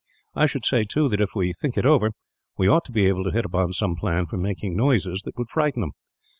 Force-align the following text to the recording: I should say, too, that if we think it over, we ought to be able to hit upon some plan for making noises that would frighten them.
I 0.33 0.47
should 0.47 0.65
say, 0.65 0.83
too, 0.83 1.09
that 1.09 1.21
if 1.21 1.35
we 1.35 1.53
think 1.53 1.77
it 1.77 1.85
over, 1.85 2.09
we 2.57 2.67
ought 2.67 2.85
to 2.85 2.91
be 2.91 3.05
able 3.05 3.23
to 3.25 3.29
hit 3.29 3.45
upon 3.45 3.73
some 3.73 3.95
plan 3.95 4.25
for 4.25 4.37
making 4.37 4.75
noises 4.75 5.21
that 5.25 5.37
would 5.37 5.49
frighten 5.49 5.81
them. 5.81 5.91